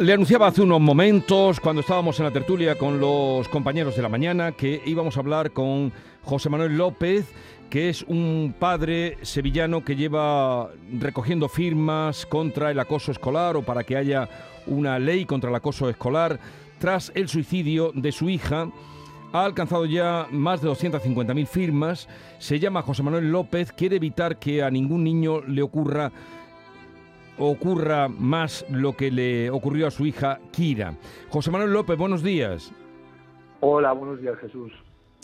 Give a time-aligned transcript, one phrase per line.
[0.00, 4.08] Le anunciaba hace unos momentos, cuando estábamos en la tertulia con los compañeros de la
[4.08, 5.92] mañana, que íbamos a hablar con
[6.22, 7.26] José Manuel López,
[7.68, 13.84] que es un padre sevillano que lleva recogiendo firmas contra el acoso escolar o para
[13.84, 14.26] que haya
[14.66, 16.40] una ley contra el acoso escolar
[16.78, 18.70] tras el suicidio de su hija.
[19.34, 22.08] Ha alcanzado ya más de 250.000 firmas.
[22.38, 23.70] Se llama José Manuel López.
[23.70, 26.10] Quiere evitar que a ningún niño le ocurra
[27.40, 30.94] ocurra más lo que le ocurrió a su hija Kira.
[31.30, 32.72] José Manuel López, buenos días.
[33.60, 34.72] Hola, buenos días Jesús.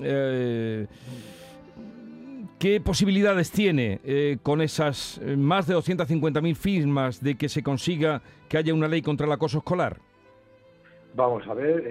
[0.02, 0.86] Eh,
[2.58, 8.23] ¿Qué posibilidades tiene eh, con esas eh, más de 250.000 firmas de que se consiga
[8.48, 9.98] que haya una ley contra el acoso escolar?
[11.14, 11.86] Vamos a ver,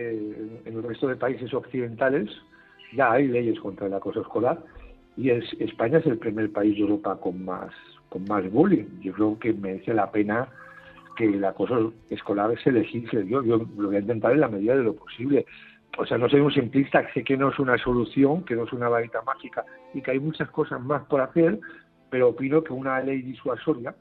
[0.65, 2.29] en el resto de países occidentales
[2.95, 4.63] ya hay leyes contra el acoso escolar
[5.17, 7.71] y España es el primer país de Europa con más
[8.09, 8.85] con más bullying.
[9.01, 10.47] Yo creo que merece la pena
[11.15, 13.27] que el acoso escolar se legisle.
[13.27, 15.45] Yo, yo lo voy a intentar en la medida de lo posible.
[15.97, 18.73] O sea, no soy un simplista, sé que no es una solución, que no es
[18.73, 21.59] una varita mágica y que hay muchas cosas más por hacer,
[22.09, 23.95] pero opino que una ley disuasoria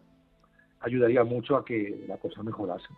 [0.81, 2.89] ayudaría mucho a que la cosa mejorase.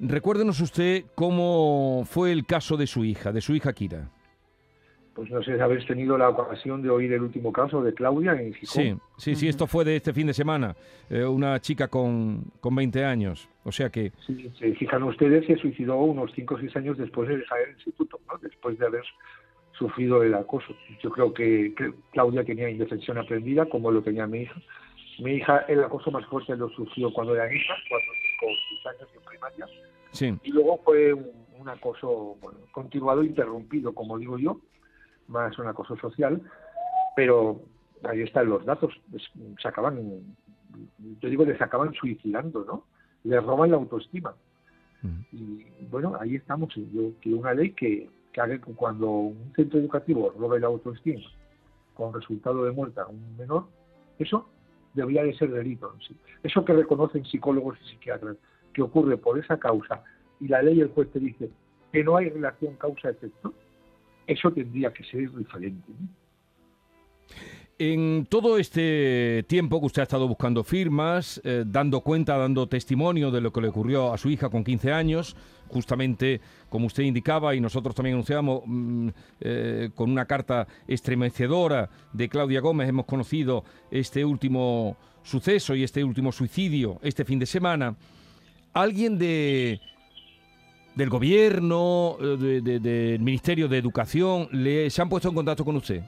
[0.00, 4.10] Recuérdenos usted cómo fue el caso de su hija, de su hija Kira
[5.18, 8.40] pues no sé si habéis tenido la ocasión de oír el último caso de Claudia
[8.40, 8.84] en Gijón.
[8.84, 10.76] Sí, sí, sí, esto fue de este fin de semana,
[11.10, 14.12] eh, una chica con, con 20 años, o sea que...
[14.24, 17.70] Sí, se fijan ustedes, se suicidó unos 5 o 6 años después de dejar el
[17.74, 18.38] instituto, ¿no?
[18.38, 19.02] después de haber
[19.72, 20.72] sufrido el acoso.
[21.02, 21.74] Yo creo que,
[22.12, 24.54] Claudia tenía indefensión aprendida, como lo tenía mi hija.
[25.18, 28.06] Mi hija, el acoso más fuerte lo sufrió cuando era hija, cuando
[28.38, 28.50] con
[28.84, 29.66] 6 años en primaria.
[30.12, 30.32] Sí.
[30.44, 31.26] Y luego fue un,
[31.58, 34.60] un acoso bueno, continuado, interrumpido, como digo yo,
[35.28, 36.40] más un acoso social,
[37.16, 37.60] pero
[38.04, 38.92] ahí están los datos,
[39.60, 40.22] se acaban,
[41.20, 42.84] yo digo, les acaban suicidando, ¿no?
[43.24, 44.34] Les roban la autoestima.
[45.32, 46.74] Y bueno, ahí estamos.
[46.74, 51.20] Yo quiero una ley que, que haga que cuando un centro educativo robe la autoestima
[51.94, 53.66] con resultado de muerte a un menor,
[54.18, 54.48] eso
[54.94, 55.94] debería de ser delito.
[56.42, 58.36] Eso que reconocen psicólogos y psiquiatras,
[58.72, 60.02] que ocurre por esa causa,
[60.40, 61.50] y la ley el juez te dice
[61.92, 63.52] que no hay relación causa-efecto,
[64.28, 65.92] eso tendría que ser diferente.
[67.80, 73.30] En todo este tiempo que usted ha estado buscando firmas, eh, dando cuenta, dando testimonio
[73.30, 75.36] de lo que le ocurrió a su hija con 15 años,
[75.68, 79.08] justamente como usted indicaba y nosotros también anunciamos mm,
[79.40, 83.62] eh, con una carta estremecedora de Claudia Gómez, hemos conocido
[83.92, 87.94] este último suceso y este último suicidio este fin de semana.
[88.72, 89.80] Alguien de,
[90.98, 96.02] del gobierno, eh, del Ministerio de Educación, le, ¿se han puesto en contacto con usted?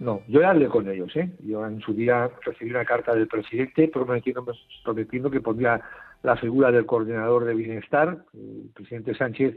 [0.00, 1.14] No, yo ya hablé con ellos.
[1.14, 1.30] ¿eh?
[1.44, 4.44] Yo en su día recibí una carta del presidente prometiendo,
[4.84, 5.80] prometiendo que pondría
[6.24, 8.18] la figura del coordinador de bienestar.
[8.34, 9.56] El presidente Sánchez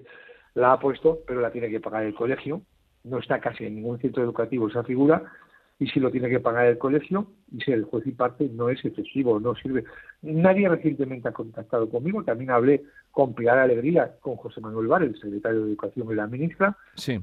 [0.53, 2.61] la ha puesto, pero la tiene que pagar el colegio.
[3.03, 5.23] No está casi en ningún centro educativo esa figura
[5.79, 8.69] y si lo tiene que pagar el colegio y si el juez y parte no
[8.69, 9.85] es efectivo, no sirve.
[10.21, 15.19] Nadie recientemente ha contactado conmigo, también hablé con Pilar Alegría, con José Manuel Bar, el
[15.19, 16.77] secretario de Educación y la ministra,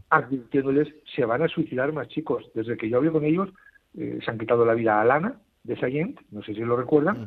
[0.08, 2.50] advirtiéndoles se van a suicidar más chicos.
[2.54, 3.50] Desde que yo hablé con ellos,
[3.96, 7.26] eh, se han quitado la vida a Alana de Sayent, no sé si lo recuerdan,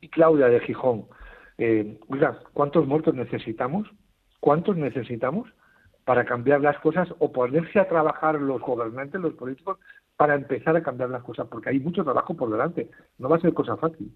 [0.00, 1.06] y Claudia de Gijón.
[1.58, 3.88] Eh, oiga, ¿cuántos muertos necesitamos?
[4.38, 5.48] ¿Cuántos necesitamos
[6.04, 9.78] para cambiar las cosas o ponerse a trabajar los gobernantes, los políticos,
[10.16, 13.40] para empezar a cambiar las cosas, porque hay mucho trabajo por delante, no va a
[13.40, 14.12] ser cosa fácil.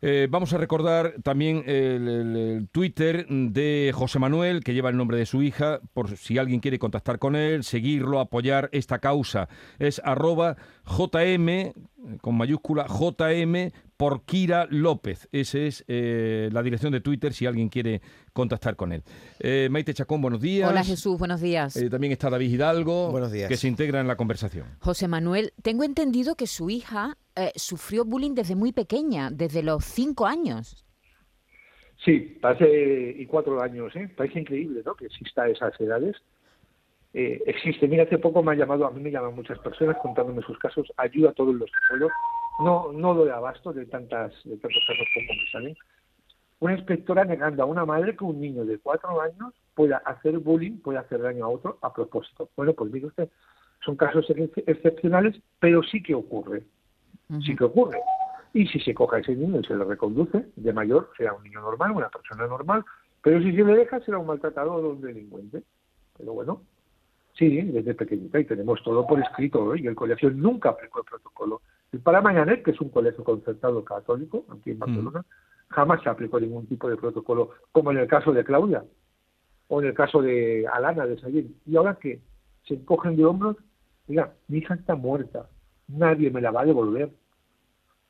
[0.00, 5.26] Eh, vamos a recordar también el, Twitter de José Manuel, que lleva el nombre de
[5.26, 9.48] su hija, por si alguien quiere contactar con él, seguirlo, apoyar esta causa.
[9.78, 10.56] Es arroba
[10.86, 11.72] JM,
[12.20, 15.28] con mayúscula, JM por Kira López.
[15.32, 18.00] Esa es eh, la dirección de Twitter si alguien quiere
[18.32, 19.02] contactar con él.
[19.40, 20.70] Eh, Maite Chacón, buenos días.
[20.70, 21.78] Hola Jesús, buenos días.
[21.90, 23.48] también está David Hidalgo, buenos días.
[23.48, 24.66] que se integra en la conversación.
[24.78, 29.84] José Manuel, tengo entendido que su hija eh, sufrió bullying desde muy pequeña, desde los
[29.84, 30.84] cinco años.
[32.04, 34.08] Sí, parece, y cuatro años, ¿eh?
[34.16, 34.94] Parece increíble, ¿no?
[34.94, 36.16] Que exista esas edades.
[37.14, 37.88] Eh, existe.
[37.88, 40.86] Mira, hace poco me ha llamado, a mí me llaman muchas personas contándome sus casos,
[40.96, 42.12] ayuda a todos los pueblos.
[42.58, 45.76] No, no doy abasto de tantas, de tantos casos como me salen.
[46.60, 50.78] Una inspectora negando a una madre que un niño de cuatro años pueda hacer bullying,
[50.78, 52.50] pueda hacer daño a otro a propósito.
[52.56, 53.28] Bueno, pues mire usted,
[53.84, 56.64] son casos excepcionales, pero sí que ocurre.
[57.44, 58.00] Sí que ocurre.
[58.54, 61.44] Y si se coja a ese niño y se le reconduce de mayor, será un
[61.44, 62.84] niño normal, una persona normal,
[63.22, 65.62] pero si se le deja, será un maltratador o un delincuente.
[66.16, 66.62] Pero bueno,
[67.34, 71.60] sí, desde pequeñita, y tenemos todo por escrito, y el colegio nunca aplicó el protocolo.
[71.92, 75.24] El Mañanet, que es un colegio concertado católico, aquí en Barcelona,
[75.68, 78.84] jamás se aplicó ningún tipo de protocolo, como en el caso de Claudia,
[79.68, 81.54] o en el caso de Alana de Sayén.
[81.66, 82.20] Y ahora que
[82.66, 83.56] se encogen de hombros,
[84.06, 85.48] mira, mi hija está muerta,
[85.86, 87.10] nadie me la va a devolver.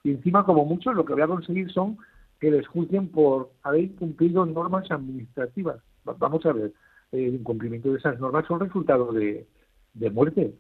[0.03, 1.99] Y encima, como mucho, lo que voy a conseguir son
[2.41, 5.81] que les juzguen por haber incumplido normas administrativas.
[6.05, 6.73] Vamos a ver,
[7.13, 9.47] el incumplimiento de esas normas son resultado de,
[9.95, 10.55] de muerte.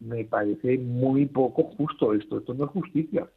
[0.00, 2.38] Me parece muy poco justo esto.
[2.38, 3.28] Esto no es justicia.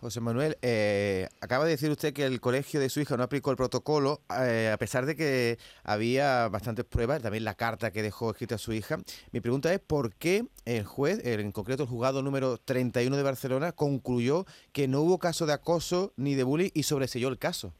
[0.00, 3.50] José Manuel, eh, acaba de decir usted que el colegio de su hija no aplicó
[3.50, 8.30] el protocolo, eh, a pesar de que había bastantes pruebas, también la carta que dejó
[8.30, 8.96] escrita a su hija.
[9.30, 13.72] Mi pregunta es por qué el juez, en concreto el juzgado número 31 de Barcelona,
[13.72, 17.74] concluyó que no hubo caso de acoso ni de bullying y sobreselló el caso.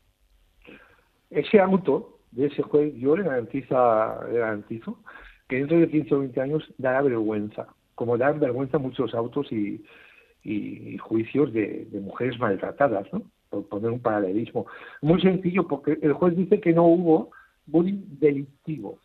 [1.31, 4.99] Ese auto de ese juez, yo le, garantiza, le garantizo
[5.49, 7.67] que dentro de 15 o 20 años dará vergüenza,
[8.00, 9.85] como dan vergüenza muchos autos y
[10.43, 13.23] y, juicios de, mujeres maltratadas, ¿no?
[13.49, 14.67] por poner un paralelismo.
[15.02, 17.31] Muy sencillo, porque el juez dice que no hubo
[17.67, 18.99] bullying delictivo,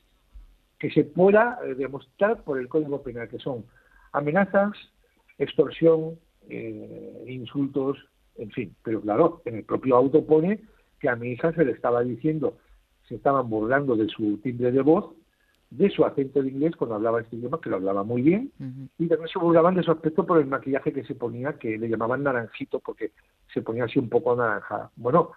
[0.80, 3.65] que se pueda eh, demostrar por el Código Penal, que son
[4.12, 4.74] amenazas,
[5.39, 7.98] extorsión, eh, insultos,
[8.38, 8.75] en fin.
[8.83, 10.62] Pero claro, en el propio auto pone
[11.00, 12.57] que a mi hija se le estaba diciendo,
[13.07, 15.15] se estaban burlando de su timbre de voz
[15.69, 18.51] de su acento de inglés cuando hablaba este idioma, que lo hablaba muy bien,
[18.97, 21.89] y también se burlaban de su aspecto por el maquillaje que se ponía, que le
[21.89, 23.12] llamaban naranjito, porque
[23.53, 24.91] se ponía así un poco naranjada.
[24.95, 25.31] Bueno,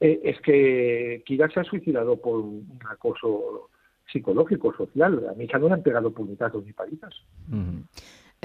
[0.00, 3.70] eh, es que Kira se ha suicidado por un acoso
[4.10, 5.26] psicológico, social.
[5.30, 7.14] A mi hija no le han pegado puñetazos ni palitas.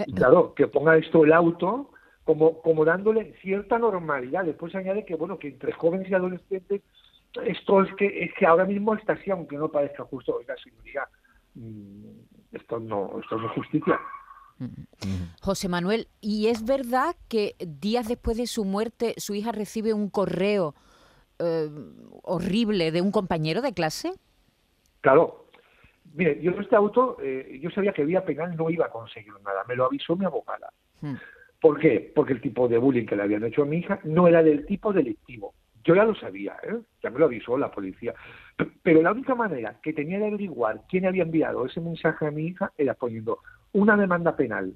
[0.05, 1.91] Y claro, que ponga esto el auto
[2.23, 4.45] como, como dándole cierta normalidad.
[4.45, 6.81] Después se añade que, bueno, que entre jóvenes y adolescentes
[7.45, 10.35] esto es que, es que ahora mismo está así, aunque no parezca justo.
[10.35, 11.07] Oiga, señoría,
[12.51, 13.99] esto no, esto no es justicia.
[15.41, 20.09] José Manuel, ¿y es verdad que días después de su muerte su hija recibe un
[20.09, 20.73] correo
[21.39, 21.69] eh,
[22.23, 24.13] horrible de un compañero de clase?
[25.01, 25.45] Claro.
[26.13, 29.63] Mire, yo este auto, eh, yo sabía que vía penal no iba a conseguir nada,
[29.67, 30.71] me lo avisó mi abogada.
[31.01, 31.15] Hmm.
[31.61, 32.11] ¿Por qué?
[32.15, 34.65] Porque el tipo de bullying que le habían hecho a mi hija no era del
[34.65, 35.53] tipo delictivo.
[35.83, 36.79] Yo ya lo sabía, ¿eh?
[37.01, 38.13] ya me lo avisó la policía.
[38.81, 42.47] Pero la única manera que tenía de averiguar quién había enviado ese mensaje a mi
[42.47, 43.39] hija era poniendo
[43.73, 44.73] una demanda penal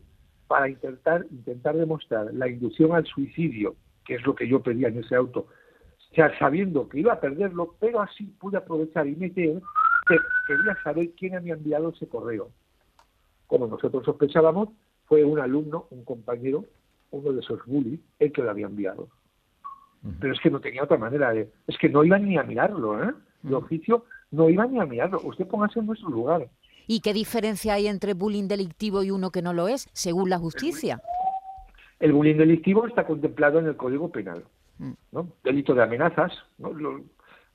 [0.47, 3.75] para intentar, intentar demostrar la inducción al suicidio,
[4.05, 5.47] que es lo que yo pedía en ese auto,
[6.13, 9.61] ya sabiendo que iba a perderlo, pero así pude aprovechar y meter
[10.07, 12.49] que quería saber quién había enviado ese correo.
[13.47, 14.69] Como nosotros sospechábamos,
[15.05, 16.65] fue un alumno, un compañero,
[17.11, 19.07] uno de esos bullies, el que lo había enviado.
[20.19, 21.49] Pero es que no tenía otra manera de...
[21.67, 23.13] Es que no iban ni a mirarlo, ¿eh?
[23.43, 25.21] El oficio no iba ni a mirarlo.
[25.23, 26.47] Usted póngase en nuestro lugar.
[26.87, 30.37] ¿Y qué diferencia hay entre bullying delictivo y uno que no lo es, según la
[30.37, 31.01] justicia?
[31.99, 34.43] El bullying delictivo está contemplado en el Código Penal.
[34.79, 34.91] Mm.
[35.11, 35.27] ¿no?
[35.43, 36.71] Delito de amenazas, ¿no?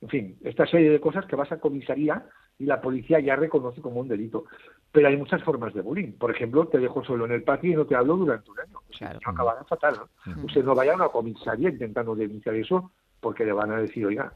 [0.01, 2.25] en fin, esta serie de cosas que vas a comisaría
[2.59, 4.45] y la policía ya reconoce como un delito.
[4.91, 6.13] Pero hay muchas formas de bullying.
[6.13, 8.79] Por ejemplo, te dejo solo en el patio y no te hablo durante un año.
[8.97, 9.19] Claro.
[9.23, 9.95] acabará fatal.
[10.43, 14.33] Usted no vaya a una comisaría intentando denunciar eso porque le van a decir, oiga,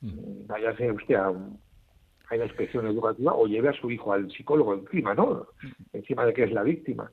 [0.00, 5.14] váyase usted a, a la inspección educativa o lleve a su hijo al psicólogo encima,
[5.14, 5.46] ¿no?
[5.92, 7.10] Encima de que es la víctima.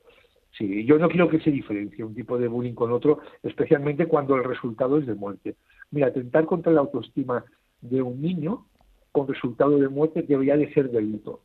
[0.58, 4.36] Sí, yo no quiero que se diferencie un tipo de bullying con otro, especialmente cuando
[4.36, 5.56] el resultado es de muerte.
[5.92, 7.46] Mira, atentar contra la autoestima
[7.82, 8.66] de un niño
[9.12, 11.42] con resultado de muerte debería de ser delito,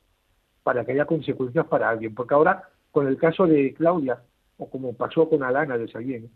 [0.63, 2.15] para que haya consecuencias para alguien.
[2.15, 4.23] Porque ahora, con el caso de Claudia,
[4.57, 6.31] o como pasó con Alana de Sayén,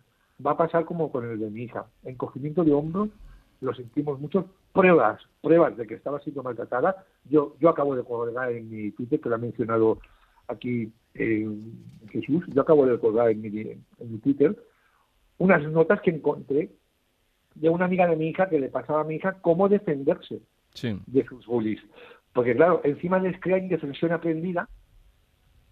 [0.45, 1.87] va a pasar como con el de mi hija.
[2.05, 3.09] Encogimiento de hombros,
[3.61, 4.51] lo sentimos mucho.
[4.73, 7.05] Pruebas, pruebas de que estaba siendo maltratada.
[7.25, 9.99] Yo, yo acabo de colgar en mi Twitter, que lo ha mencionado
[10.49, 11.49] aquí eh,
[12.11, 14.57] Jesús, yo acabo de colgar en mi, en mi Twitter
[15.39, 16.71] unas notas que encontré
[17.55, 20.41] de una amiga de mi hija que le pasaba a mi hija cómo defenderse
[20.83, 21.81] de sus bullies.
[22.33, 24.69] Porque claro, encima les crea indefensión aprendida,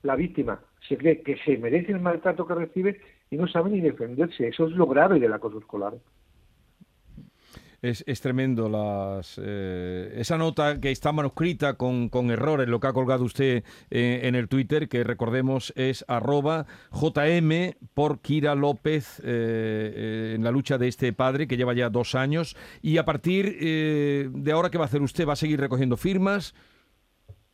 [0.02, 3.00] la víctima se cree que se merece el maltrato que recibe
[3.30, 4.48] y no sabe ni defenderse.
[4.48, 5.94] Eso es lo grave del acoso escolar.
[7.84, 12.94] Es, tremendo las, eh, esa nota que está manuscrita con, con, errores, lo que ha
[12.94, 20.32] colgado usted eh, en el Twitter, que recordemos es arroba JM por Kira López eh,
[20.34, 22.56] en la lucha de este padre que lleva ya dos años.
[22.80, 25.28] Y a partir de ahora, ¿qué va a hacer usted?
[25.28, 26.54] ¿Va a seguir recogiendo firmas?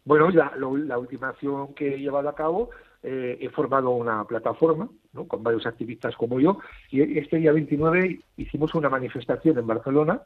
[0.04, 2.70] Bueno, la última acción que he llevado a cabo
[3.02, 4.90] eh, he formado una plataforma
[5.26, 6.59] con varios activistas como yo
[6.90, 10.23] y este día 29 hicimos una manifestación en Barcelona.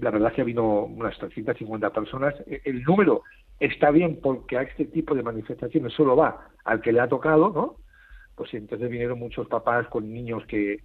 [0.00, 2.34] La verdad que vino unas 350 personas.
[2.46, 3.22] E, el número
[3.60, 7.50] está bien porque a este tipo de manifestaciones solo va al que le ha tocado,
[7.50, 7.76] ¿no?
[8.34, 10.82] Pues entonces vinieron muchos papás con niños que,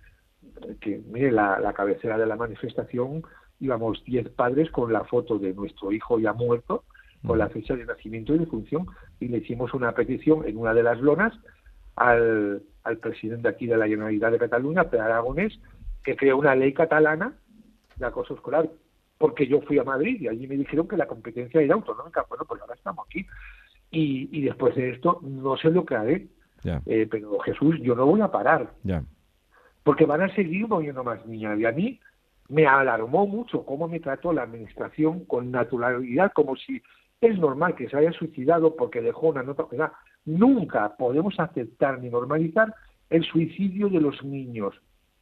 [1.07, 3.23] mire, la, la cabecera de la manifestación
[3.59, 6.83] íbamos 10 padres con la foto de nuestro hijo ya muerto
[7.25, 8.87] con la fecha de nacimiento y de función
[9.19, 11.33] y le hicimos una petición en una de las lonas
[11.95, 15.59] al, al presidente aquí de la Generalitat de Cataluña, Pedro Aragonés,
[16.03, 17.33] que creó una ley catalana
[17.95, 18.69] de acoso escolar,
[19.17, 22.25] porque yo fui a Madrid y allí me dijeron que la competencia era autonómica.
[22.29, 23.25] Bueno, pues ahora estamos aquí.
[23.91, 26.27] Y, y después de esto, no sé lo que haré,
[26.85, 28.73] eh, pero Jesús, yo no voy a parar.
[29.83, 31.59] Porque van a seguir moviendo más niñas.
[31.59, 31.99] Y a mí
[32.49, 36.81] me alarmó mucho cómo me trató la administración con naturalidad, como si
[37.27, 39.65] es normal que se haya suicidado porque dejó una nota.
[40.25, 42.73] Nunca podemos aceptar ni normalizar
[43.09, 44.73] el suicidio de los niños,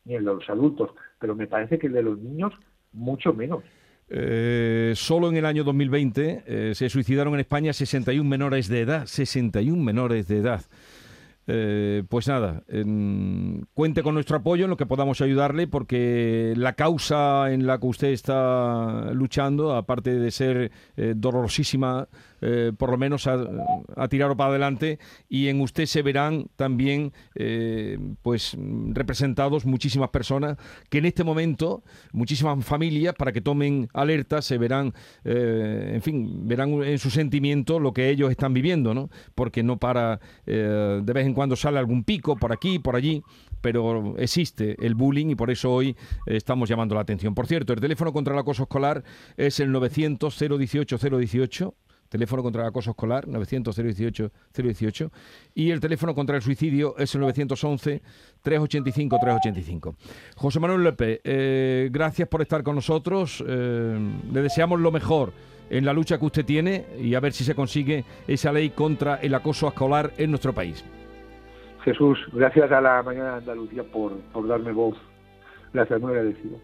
[0.06, 2.54] ni el de los adultos, pero me parece que el de los niños
[2.94, 3.64] mucho menos.
[4.10, 9.06] Eh, solo en el año 2020 eh, se suicidaron en España 61 menores de edad,
[9.06, 10.62] 61 menores de edad.
[11.46, 12.64] Eh, pues nada,
[13.74, 17.88] cuente con nuestro apoyo en lo que podamos ayudarle, porque la causa en la que
[17.88, 22.08] usted está luchando, aparte de ser eh, dolorosísima,
[22.40, 23.38] eh, por lo menos a,
[23.96, 27.14] a, tirarlo para adelante y en usted se verán también
[28.22, 28.58] pues
[28.90, 30.58] representados muchísimas personas
[30.90, 36.84] que en este momento, muchísimas familias, para que tomen alerta, se verán, en fin, verán
[36.84, 39.10] en su sentimiento lo que ellos están viviendo, ¿no?
[39.36, 43.24] Porque no para, de vez en cuando sale algún pico por aquí, por allí,
[43.62, 47.34] pero existe el bullying y por eso hoy estamos llamando la atención.
[47.34, 49.04] Por cierto, el teléfono contra el acoso escolar
[49.38, 51.76] es el 900 018 018
[52.14, 55.10] teléfono contra el acoso escolar, 900-018-018,
[55.56, 59.96] y el teléfono contra el suicidio es el 911-385-385.
[60.36, 63.98] José Manuel Lepe, eh, gracias por estar con nosotros, eh,
[64.32, 65.34] le deseamos lo mejor
[65.72, 69.16] en la lucha que usted tiene y a ver si se consigue esa ley contra
[69.16, 70.86] el acoso escolar en nuestro país.
[71.84, 74.96] Jesús, gracias a la Mañana de Andalucía por, por darme voz.
[75.74, 76.58] Gracias, muy agradecido.